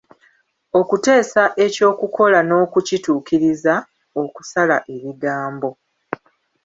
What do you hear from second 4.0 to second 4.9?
okusala